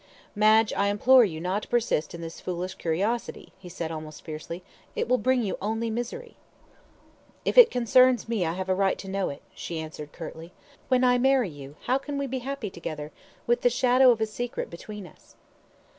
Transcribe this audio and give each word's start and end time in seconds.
"Madge, 0.33 0.73
I 0.73 0.87
implore 0.87 1.23
you 1.23 1.39
not 1.39 1.61
to 1.61 1.67
persist 1.67 2.15
in 2.15 2.21
this 2.21 2.41
foolish 2.41 2.73
curiosity," 2.73 3.53
he 3.59 3.69
said, 3.69 3.91
almost 3.91 4.23
fiercely, 4.23 4.63
"it 4.95 5.07
will 5.07 5.19
bring 5.19 5.43
you 5.43 5.59
only 5.61 5.91
misery." 5.91 6.37
"If 7.45 7.55
it 7.55 7.69
concerns 7.69 8.27
me 8.27 8.43
I 8.43 8.53
have 8.53 8.67
a 8.67 8.73
right 8.73 8.97
to 8.97 9.07
know 9.07 9.29
it," 9.29 9.43
she 9.53 9.77
answered 9.77 10.11
curtly. 10.11 10.53
"When 10.87 11.03
I 11.03 11.19
marry 11.19 11.51
you 11.51 11.75
how 11.83 11.99
can 11.99 12.17
we 12.17 12.25
be 12.25 12.39
happy 12.39 12.71
together, 12.71 13.11
with 13.45 13.61
the 13.61 13.69
shadow 13.69 14.09
of 14.09 14.19
a 14.21 14.25
secret 14.25 14.71
between 14.71 15.05
us?" 15.05 15.35